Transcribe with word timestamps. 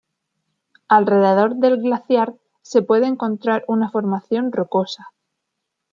Alrededor 0.87 1.57
del 1.57 1.79
glaciar, 1.79 2.33
se 2.63 2.81
puede 2.81 3.05
encontrar 3.05 3.63
una 3.67 3.91
formación 3.91 4.51
rocosa. 4.51 5.13